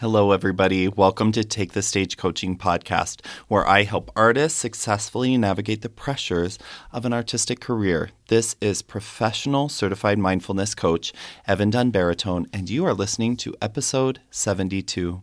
[0.00, 0.88] Hello, everybody.
[0.88, 6.58] Welcome to Take the Stage Coaching Podcast, where I help artists successfully navigate the pressures
[6.90, 8.08] of an artistic career.
[8.28, 11.12] This is professional certified mindfulness coach
[11.46, 15.20] Evan Dunn baritone, and you are listening to episode 72.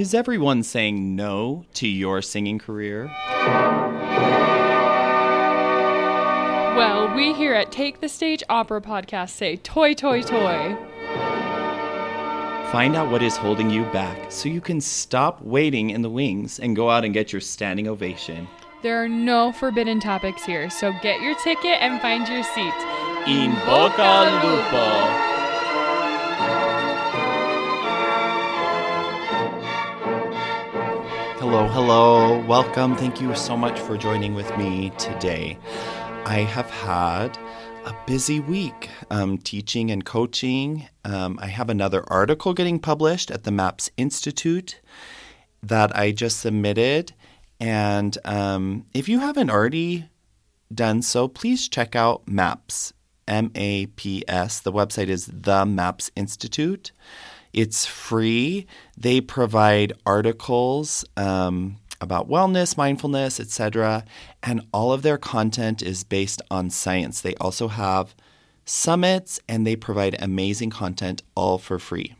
[0.00, 3.08] Is everyone saying no to your singing career?
[6.78, 10.76] Well, we here at Take the Stage Opera Podcast say toi, toi, toi.
[12.70, 16.60] Find out what is holding you back so you can stop waiting in the wings
[16.60, 18.46] and go out and get your standing ovation.
[18.82, 22.74] There are no forbidden topics here, so get your ticket and find your seat.
[23.26, 25.28] In bocca Lupo.
[31.40, 32.94] Hello, hello, welcome.
[32.94, 35.58] Thank you so much for joining with me today.
[36.28, 37.38] I have had
[37.86, 40.86] a busy week um, teaching and coaching.
[41.02, 44.78] Um, I have another article getting published at the MAPS Institute
[45.62, 47.14] that I just submitted.
[47.58, 50.10] And um, if you haven't already
[50.72, 52.92] done so, please check out MAPS,
[53.26, 54.60] M A P S.
[54.60, 56.92] The website is the MAPS Institute.
[57.54, 58.66] It's free.
[58.98, 61.06] They provide articles.
[61.16, 64.04] Um, about wellness, mindfulness, etc.
[64.42, 67.20] And all of their content is based on science.
[67.20, 68.14] They also have
[68.64, 72.14] summits and they provide amazing content all for free.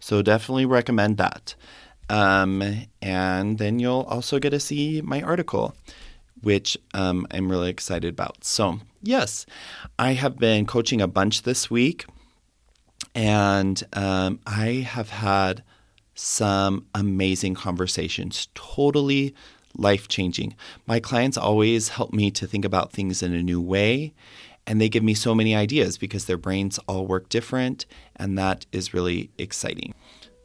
[0.00, 1.54] So definitely recommend that.
[2.08, 2.62] Um,
[3.00, 5.74] and then you'll also get to see my article,
[6.42, 8.44] which um, I'm really excited about.
[8.44, 9.46] So, yes,
[9.98, 12.04] I have been coaching a bunch this week,
[13.14, 15.62] and um, I have had
[16.14, 19.34] some amazing conversations, totally
[19.76, 20.54] life changing.
[20.86, 24.12] My clients always help me to think about things in a new way,
[24.66, 28.66] and they give me so many ideas because their brains all work different, and that
[28.72, 29.94] is really exciting.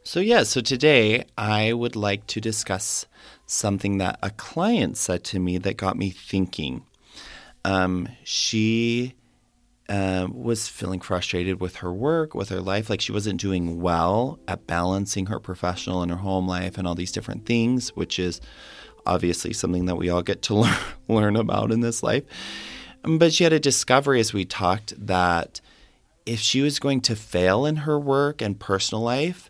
[0.03, 3.05] So, yeah, so today I would like to discuss
[3.45, 6.83] something that a client said to me that got me thinking.
[7.63, 9.13] Um, she
[9.89, 12.89] uh, was feeling frustrated with her work, with her life.
[12.89, 16.95] Like she wasn't doing well at balancing her professional and her home life and all
[16.95, 18.39] these different things, which is
[19.05, 20.77] obviously something that we all get to learn,
[21.07, 22.23] learn about in this life.
[23.01, 25.59] But she had a discovery as we talked that
[26.25, 29.49] if she was going to fail in her work and personal life,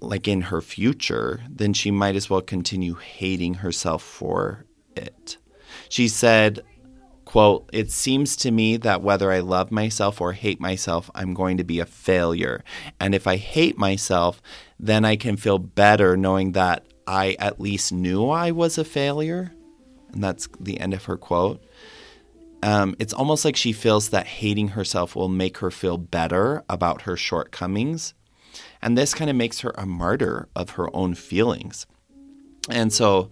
[0.00, 5.38] like in her future, then she might as well continue hating herself for it.
[5.88, 6.60] She said,
[7.28, 11.58] Quote, it seems to me that whether I love myself or hate myself, I'm going
[11.58, 12.64] to be a failure.
[12.98, 14.40] And if I hate myself,
[14.80, 19.52] then I can feel better knowing that I at least knew I was a failure.
[20.10, 21.62] And that's the end of her quote.
[22.62, 27.02] Um, it's almost like she feels that hating herself will make her feel better about
[27.02, 28.14] her shortcomings.
[28.80, 31.86] And this kind of makes her a martyr of her own feelings.
[32.70, 33.28] And so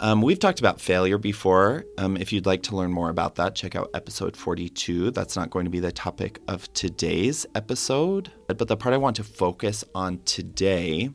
[0.00, 1.84] um, we've talked about failure before.
[1.98, 5.12] Um, if you'd like to learn more about that, check out episode 42.
[5.12, 9.16] That's not going to be the topic of today's episode, but the part I want
[9.16, 11.10] to focus on today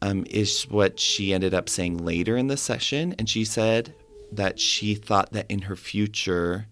[0.00, 3.14] um, is what she ended up saying later in the session.
[3.18, 3.94] And she said
[4.30, 6.68] that she thought that in her future,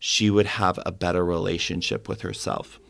[0.00, 2.80] she would have a better relationship with herself.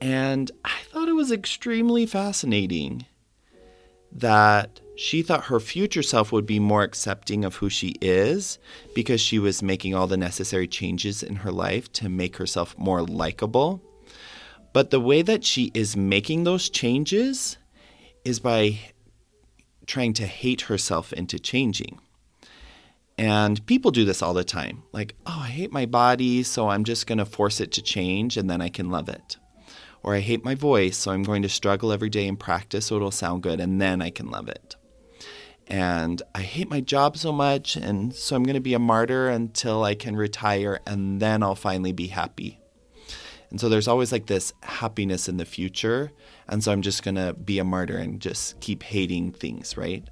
[0.00, 3.06] And I thought it was extremely fascinating
[4.12, 8.58] that she thought her future self would be more accepting of who she is
[8.94, 13.02] because she was making all the necessary changes in her life to make herself more
[13.02, 13.82] likable.
[14.72, 17.58] But the way that she is making those changes
[18.24, 18.78] is by
[19.86, 22.00] trying to hate herself into changing.
[23.18, 24.82] And people do this all the time.
[24.92, 28.36] Like, oh, I hate my body, so I'm just going to force it to change
[28.36, 29.36] and then I can love it.
[30.02, 32.96] Or I hate my voice, so I'm going to struggle every day and practice so
[32.96, 34.76] it'll sound good and then I can love it
[35.66, 39.28] and I hate my job so much, and so I'm going to be a martyr
[39.28, 42.60] until I can retire, and then I'll finally be happy.
[43.50, 46.12] And so there's always like this happiness in the future.
[46.48, 50.06] And so I'm just going to be a martyr and just keep hating things, right?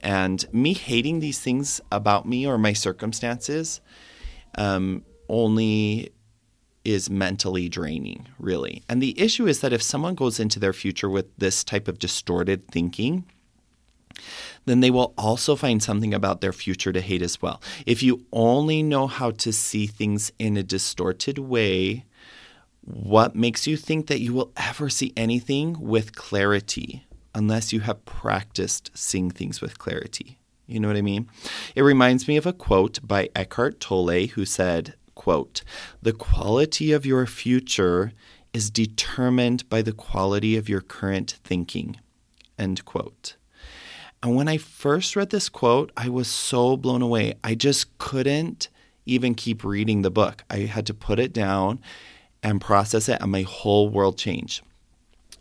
[0.00, 3.80] And me hating these things about me or my circumstances
[4.56, 6.12] um, only
[6.84, 8.82] is mentally draining, really.
[8.88, 11.98] And the issue is that if someone goes into their future with this type of
[11.98, 13.24] distorted thinking,
[14.66, 17.60] then they will also find something about their future to hate as well.
[17.86, 22.04] If you only know how to see things in a distorted way,
[22.82, 28.04] what makes you think that you will ever see anything with clarity unless you have
[28.04, 30.38] practiced seeing things with clarity?
[30.66, 31.28] You know what I mean?
[31.74, 35.62] It reminds me of a quote by Eckhart Tolle who said, quote,
[36.00, 38.12] the quality of your future
[38.52, 41.96] is determined by the quality of your current thinking,
[42.58, 43.36] end quote.
[44.22, 47.34] And when I first read this quote, I was so blown away.
[47.42, 48.68] I just couldn't
[49.06, 50.44] even keep reading the book.
[50.50, 51.80] I had to put it down
[52.42, 54.62] and process it, and my whole world changed.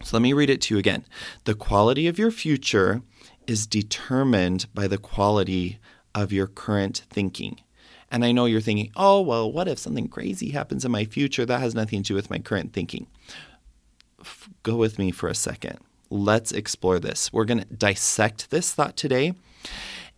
[0.03, 1.05] So let me read it to you again.
[1.43, 3.01] The quality of your future
[3.47, 5.79] is determined by the quality
[6.15, 7.59] of your current thinking.
[8.11, 11.45] And I know you're thinking, oh, well, what if something crazy happens in my future?
[11.45, 13.07] That has nothing to do with my current thinking.
[14.21, 15.79] F- go with me for a second.
[16.09, 17.31] Let's explore this.
[17.31, 19.33] We're going to dissect this thought today.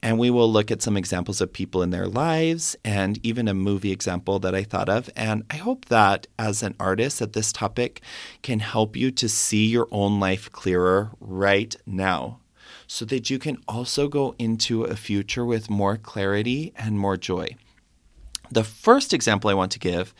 [0.03, 3.53] And we will look at some examples of people in their lives and even a
[3.53, 5.11] movie example that I thought of.
[5.15, 8.01] And I hope that as an artist that this topic
[8.41, 12.39] can help you to see your own life clearer right now
[12.87, 17.55] so that you can also go into a future with more clarity and more joy.
[18.49, 20.13] The first example I want to give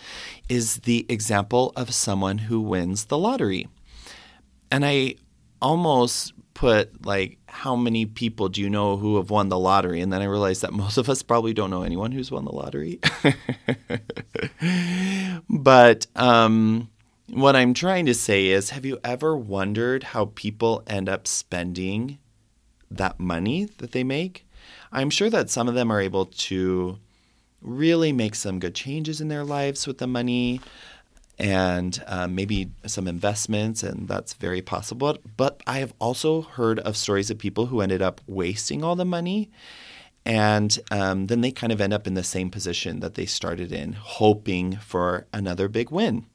[0.48, 3.68] is the example of someone who wins the lottery.
[4.70, 5.16] And I
[5.62, 10.02] almost put like how many people do you know who have won the lottery?
[10.02, 12.52] And then i realized that most of us probably don't know anyone who's won the
[12.52, 13.00] lottery.
[15.50, 16.90] But um,
[17.30, 22.18] what i'm trying to say is have you ever wondered how people end up spending
[22.90, 24.46] that money that they make?
[24.92, 27.00] I'm sure that some of them are able to
[27.62, 30.60] really make some good changes in their lives with the money
[31.42, 35.18] and um, maybe some investments, and that's very possible.
[35.38, 39.06] But I have also heard of stories of people who ended up wasting all the
[39.06, 39.50] money.
[40.24, 43.72] And um, then they kind of end up in the same position that they started
[43.72, 46.28] in, hoping for another big win.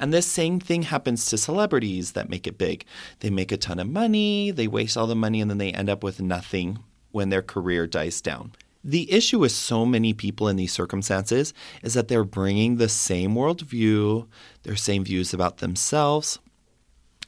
[0.00, 2.84] And this same thing happens to celebrities that make it big.
[3.20, 5.88] They make a ton of money, they waste all the money, and then they end
[5.88, 6.80] up with nothing
[7.12, 8.54] when their career dies down.
[8.86, 13.34] The issue with so many people in these circumstances is that they're bringing the same
[13.34, 14.28] worldview,
[14.62, 16.38] their same views about themselves,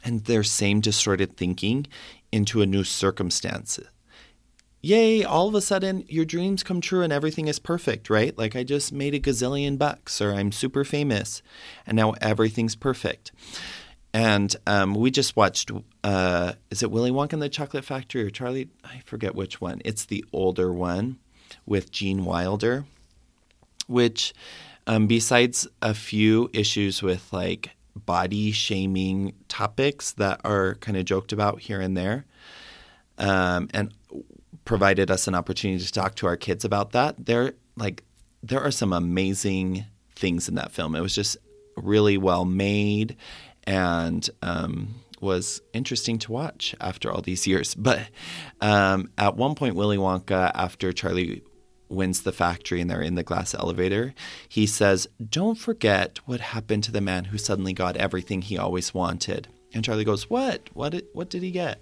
[0.04, 1.86] and their same distorted thinking
[2.30, 3.80] into a new circumstance.
[4.82, 8.36] Yay, all of a sudden your dreams come true and everything is perfect, right?
[8.36, 11.42] Like I just made a gazillion bucks or I'm super famous
[11.86, 13.32] and now everything's perfect.
[14.12, 15.70] And um, we just watched,
[16.04, 18.68] uh, is it Willy Wonka and the Chocolate Factory or Charlie?
[18.84, 19.80] I forget which one.
[19.84, 21.18] It's the older one
[21.66, 22.84] with Gene Wilder,
[23.86, 24.34] which,
[24.86, 31.32] um, besides a few issues with like body shaming topics that are kind of joked
[31.32, 32.24] about here and there,
[33.18, 33.92] um, and
[34.64, 37.26] provided us an opportunity to talk to our kids about that.
[37.26, 38.02] There, like,
[38.42, 40.94] there are some amazing things in that film.
[40.94, 41.36] It was just
[41.76, 43.16] really well made
[43.66, 44.94] and um,
[45.26, 47.74] was interesting to watch after all these years.
[47.74, 48.00] But
[48.62, 51.42] um, at one point, Willy Wonka, after Charlie
[51.88, 54.14] wins the factory and they're in the glass elevator,
[54.48, 58.94] he says, Don't forget what happened to the man who suddenly got everything he always
[58.94, 59.48] wanted.
[59.74, 60.70] And Charlie goes, What?
[60.72, 61.80] What did, what did he get?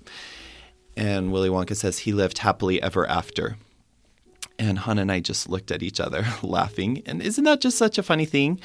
[0.97, 3.57] And Willy Wonka says, He lived happily ever after.
[4.59, 7.03] And Han and I just looked at each other laughing.
[7.07, 8.61] And isn't that just such a funny thing?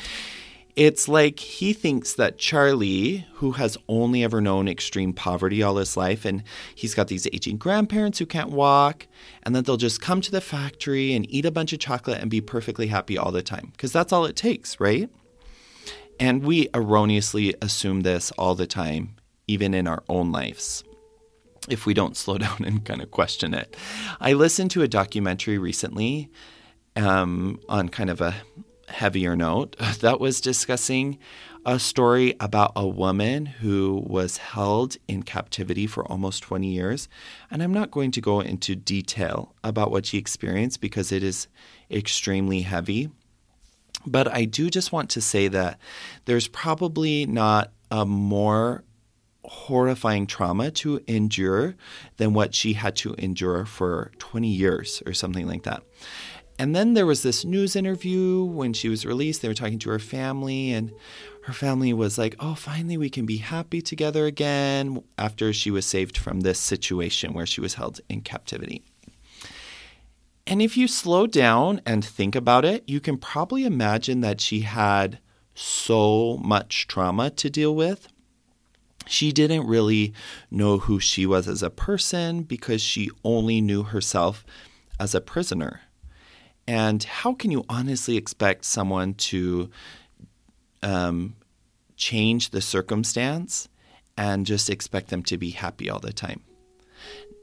[0.76, 5.98] It's like he thinks that Charlie, who has only ever known extreme poverty all his
[5.98, 6.44] life, and
[6.74, 9.08] he's got these aging grandparents who can't walk,
[9.44, 12.30] and that they'll just come to the factory and eat a bunch of chocolate and
[12.30, 13.70] be perfectly happy all the time.
[13.72, 15.10] Because that's all it takes, right?
[16.20, 19.16] And we erroneously assume this all the time,
[19.48, 20.84] even in our own lives
[21.68, 23.76] if we don't slow down and kind of question it.
[24.20, 26.30] I listened to a documentary recently
[26.96, 28.36] um, on kind of a
[28.90, 31.18] heavier note that was discussing
[31.66, 37.10] a story about a woman who was held in captivity for almost 20 years.
[37.52, 41.48] And I'm not going to go into detail about what she experienced because it is
[41.92, 43.10] extremely heavy.
[44.06, 45.80] But I do just want to say that
[46.26, 48.84] there's probably not a more
[49.44, 51.76] horrifying trauma to endure
[52.18, 55.84] than what she had to endure for 20 years or something like that.
[56.60, 59.42] And then there was this news interview when she was released.
[59.42, 60.92] They were talking to her family, and
[61.44, 65.86] her family was like, Oh, finally, we can be happy together again after she was
[65.86, 68.84] saved from this situation where she was held in captivity.
[70.46, 74.62] And if you slow down and think about it, you can probably imagine that she
[74.62, 75.20] had
[75.54, 78.10] so much trauma to deal with.
[79.08, 80.14] She didn't really
[80.52, 84.46] know who she was as a person because she only knew herself
[85.00, 85.82] as a prisoner.
[86.70, 89.72] And how can you honestly expect someone to
[90.84, 91.36] um,
[91.98, 93.68] change the circumstance
[94.16, 96.42] and just expect them to be happy all the time?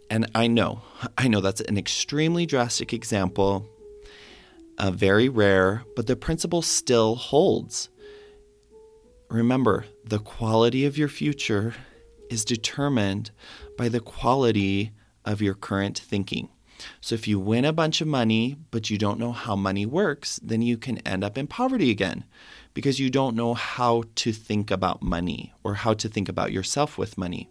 [0.09, 0.83] And I know,
[1.19, 3.67] I know that's an extremely drastic example.
[4.79, 7.89] uh, very rare, but the principle still holds.
[9.29, 11.75] Remember, the quality of your future
[12.31, 13.33] is determined
[13.77, 14.93] by the quality
[15.25, 16.49] of your current thinking.
[17.01, 20.39] So if you win a bunch of money, but you don't know how money works,
[20.43, 22.25] then you can end up in poverty again
[22.75, 26.99] because you don't know how to think about money or how to think about yourself
[26.99, 27.49] with money.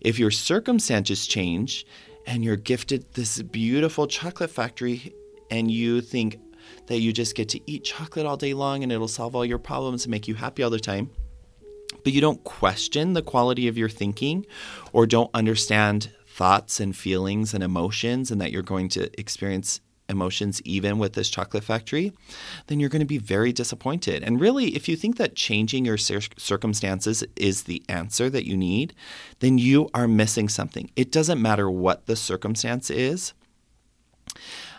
[0.00, 1.86] If your circumstances change
[2.26, 5.14] and you're gifted this beautiful chocolate factory
[5.50, 6.38] and you think
[6.86, 9.58] that you just get to eat chocolate all day long and it'll solve all your
[9.58, 11.10] problems and make you happy all the time,
[12.04, 14.46] but you don't question the quality of your thinking
[14.92, 19.78] or don't understand thoughts and feelings and emotions and that you're going to experience
[20.08, 22.14] emotions even with this chocolate factory,
[22.66, 24.22] then you're going to be very disappointed.
[24.22, 28.94] And really, if you think that changing your circumstances is the answer that you need,
[29.40, 30.90] then you are missing something.
[30.96, 33.34] It doesn't matter what the circumstance is.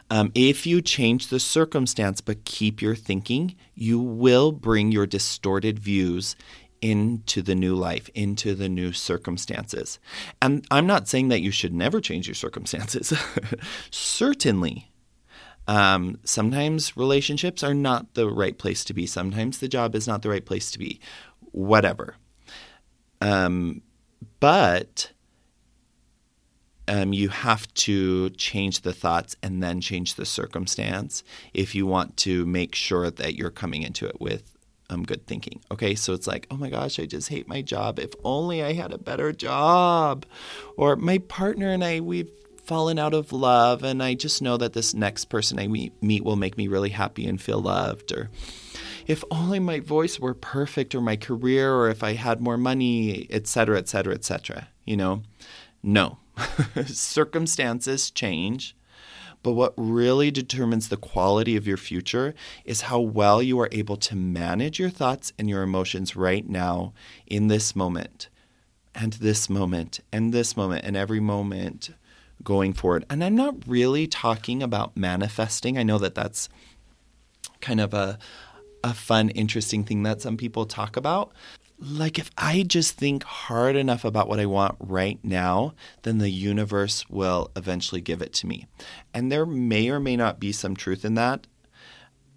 [0.09, 5.77] Um, if you change the circumstance but keep your thinking, you will bring your distorted
[5.77, 6.35] views
[6.81, 9.99] into the new life, into the new circumstances.
[10.41, 13.13] And I'm not saying that you should never change your circumstances.
[13.91, 14.91] Certainly.
[15.67, 19.05] Um, sometimes relationships are not the right place to be.
[19.05, 20.99] Sometimes the job is not the right place to be.
[21.51, 22.15] Whatever.
[23.21, 23.83] Um,
[24.39, 25.11] but
[26.87, 31.23] um, you have to change the thoughts and then change the circumstance
[31.53, 34.57] if you want to make sure that you're coming into it with
[34.91, 35.61] um, good thinking.
[35.71, 37.97] Okay, so it's like, oh my gosh, I just hate my job.
[37.97, 40.25] If only I had a better job.
[40.75, 42.29] Or my partner and I, we've
[42.63, 46.35] fallen out of love, and I just know that this next person I meet will
[46.35, 48.11] make me really happy and feel loved.
[48.11, 48.29] Or
[49.07, 53.27] if only my voice were perfect, or my career, or if I had more money,
[53.29, 54.67] etc., etc., etc.
[54.85, 55.23] You know,
[55.81, 56.19] no.
[56.85, 58.75] Circumstances change
[59.43, 62.33] but what really determines the quality of your future
[62.65, 66.93] is how well you are able to manage your thoughts and your emotions right now
[67.25, 68.29] in this moment,
[68.93, 71.91] and this moment, and this moment, and every moment
[72.43, 73.05] going forward.
[73.09, 75.77] And I'm not really talking about manifesting.
[75.77, 76.49] I know that that's
[77.61, 78.17] kind of a
[78.83, 81.31] a fun, interesting thing that some people talk about
[81.81, 85.73] like if I just think hard enough about what I want right now,
[86.03, 88.67] then the universe will eventually give it to me.
[89.13, 91.47] And there may or may not be some truth in that,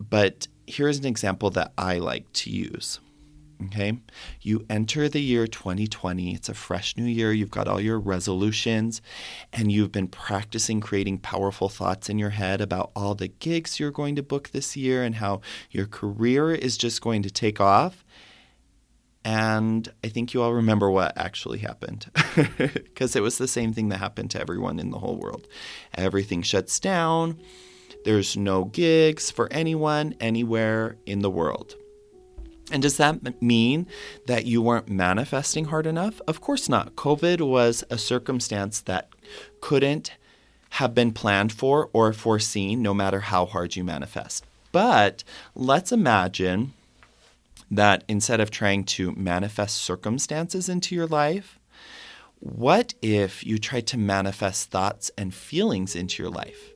[0.01, 3.01] but here's an example that I like to use.
[3.67, 3.99] Okay.
[4.41, 6.35] You enter the year 2020.
[6.35, 7.33] It's a fresh new year.
[7.33, 9.01] You've got all your resolutions
[9.53, 13.91] and you've been practicing creating powerful thoughts in your head about all the gigs you're
[13.91, 18.05] going to book this year and how your career is just going to take off.
[19.25, 22.11] And I think you all remember what actually happened
[22.59, 25.47] because it was the same thing that happened to everyone in the whole world.
[25.95, 27.41] Everything shuts down.
[28.05, 31.75] There's no gigs for anyone anywhere in the world.
[32.71, 33.87] And does that mean
[34.27, 36.21] that you weren't manifesting hard enough?
[36.27, 36.95] Of course not.
[36.97, 39.09] COVID was a circumstance that
[39.61, 40.13] couldn't
[40.71, 44.45] have been planned for or foreseen, no matter how hard you manifest.
[44.73, 46.73] But let's imagine
[47.71, 51.59] that instead of trying to manifest circumstances into your life,
[52.41, 56.73] what if you tried to manifest thoughts and feelings into your life?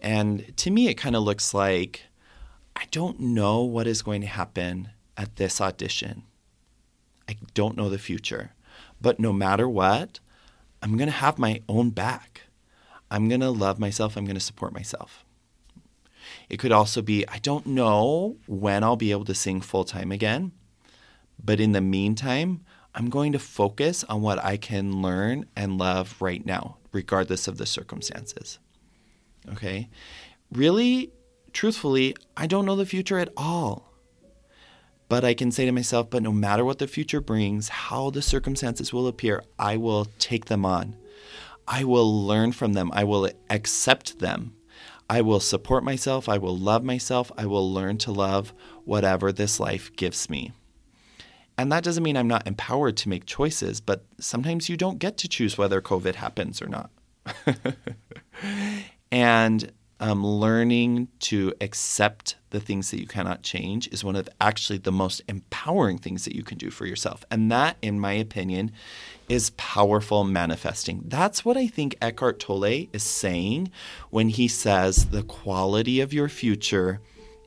[0.00, 2.04] And to me, it kind of looks like
[2.74, 6.22] I don't know what is going to happen at this audition.
[7.28, 8.52] I don't know the future.
[9.00, 10.20] But no matter what,
[10.82, 12.42] I'm going to have my own back.
[13.10, 14.16] I'm going to love myself.
[14.16, 15.24] I'm going to support myself.
[16.48, 20.10] It could also be I don't know when I'll be able to sing full time
[20.10, 20.52] again,
[21.42, 22.64] but in the meantime,
[22.94, 27.58] I'm going to focus on what I can learn and love right now, regardless of
[27.58, 28.58] the circumstances.
[29.52, 29.88] Okay?
[30.50, 31.12] Really,
[31.52, 33.92] truthfully, I don't know the future at all.
[35.08, 38.20] But I can say to myself, but no matter what the future brings, how the
[38.20, 40.96] circumstances will appear, I will take them on.
[41.66, 42.90] I will learn from them.
[42.92, 44.54] I will accept them
[45.10, 46.28] I will support myself.
[46.28, 47.32] I will love myself.
[47.36, 48.52] I will learn to love
[48.84, 50.52] whatever this life gives me.
[51.56, 55.16] And that doesn't mean I'm not empowered to make choices, but sometimes you don't get
[55.18, 56.90] to choose whether COVID happens or not.
[59.12, 64.78] and um, learning to accept the things that you cannot change is one of actually
[64.78, 67.24] the most empowering things that you can do for yourself.
[67.30, 68.70] And that, in my opinion,
[69.28, 71.02] is powerful manifesting.
[71.06, 73.70] That's what I think Eckhart Tolle is saying
[74.10, 77.00] when he says the quality of your future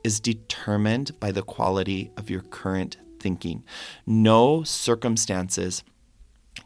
[0.04, 3.64] is determined by the quality of your current thinking.
[4.06, 5.84] No circumstances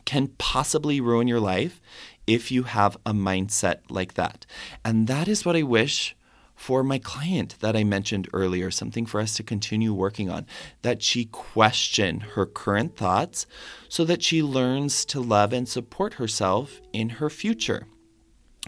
[0.04, 1.80] can possibly ruin your life
[2.26, 4.46] if you have a mindset like that.
[4.85, 6.15] And that is what I wish
[6.56, 10.46] for my client that I mentioned earlier, something for us to continue working on,
[10.82, 13.46] that she question her current thoughts
[13.88, 17.86] so that she learns to love and support herself in her future.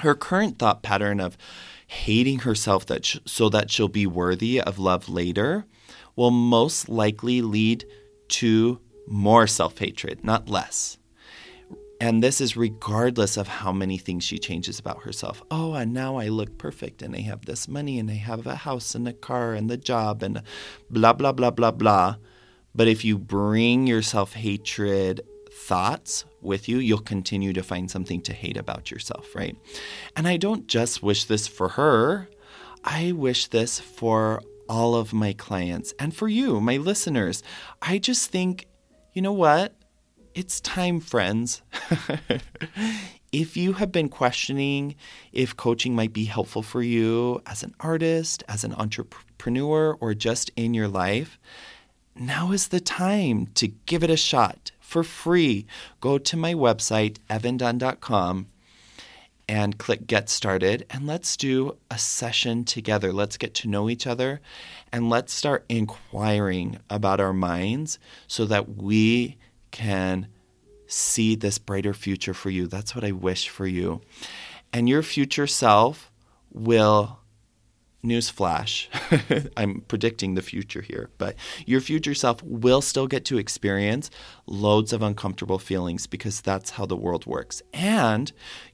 [0.01, 1.37] Her current thought pattern of
[1.89, 5.65] hating herself that sh- so that she'll be worthy of love later
[6.15, 7.85] will most likely lead
[8.29, 10.99] to more self hatred, not less.
[12.01, 15.43] And this is regardless of how many things she changes about herself.
[15.51, 18.55] Oh, and now I look perfect and I have this money and I have a
[18.55, 20.43] house and a car and the job and
[20.89, 22.17] blah, blah, blah, blah, blah.
[22.75, 28.21] But if you bring your self hatred thoughts with you, you'll continue to find something
[28.23, 29.57] to hate about yourself, right?
[30.15, 32.29] And I don't just wish this for her,
[32.85, 37.43] I wish this for all of my clients and for you, my listeners.
[37.83, 38.67] I just think,
[39.13, 39.75] you know what?
[40.35, 41.63] It's time, friends.
[43.33, 44.95] if you have been questioning
[45.33, 50.51] if coaching might be helpful for you as an artist, as an entrepreneur, or just
[50.57, 51.39] in your life,
[52.15, 55.67] now is the time to give it a shot for free.
[56.01, 58.47] Go to my website, evandunn.com,
[59.49, 63.13] and click Get Started, and let's do a session together.
[63.13, 64.41] Let's get to know each other,
[64.93, 69.37] and let's start inquiring about our minds so that we
[69.71, 70.29] can
[70.87, 72.67] see this brighter future for you.
[72.67, 74.01] That's what I wish for you.
[74.73, 76.11] And your future self
[76.53, 77.21] will,
[78.05, 78.89] newsflash,
[79.57, 84.11] I'm predicting the future here, but your future self will still get to experience
[84.47, 87.63] loads of uncomfortable feelings because that's how the world works.
[87.73, 88.33] And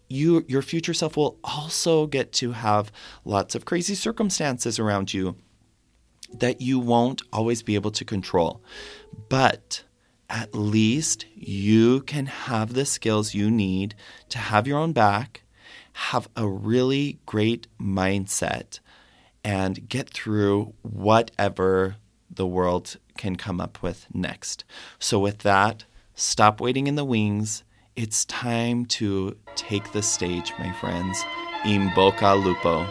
[0.08, 2.92] you, your future self will also get to have
[3.24, 5.36] lots of crazy circumstances around you
[6.32, 8.62] that you won't always be able to control.
[9.28, 9.84] But
[10.28, 13.95] at least you can have the skills you need
[14.31, 15.43] to have your own back,
[15.93, 18.81] have a really great mindset,
[19.43, 21.97] and get through whatever
[22.31, 24.64] the world can come up with next.
[24.99, 27.62] So, with that, stop waiting in the wings.
[27.95, 31.22] It's time to take the stage, my friends.
[31.64, 32.87] In bocca lupo.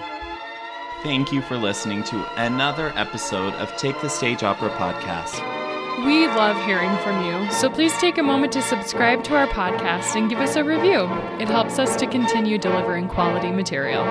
[1.03, 5.62] Thank you for listening to another episode of Take the Stage Opera podcast.
[5.99, 10.15] We love hearing from you, so please take a moment to subscribe to our podcast
[10.15, 11.03] and give us a review.
[11.39, 14.03] It helps us to continue delivering quality material.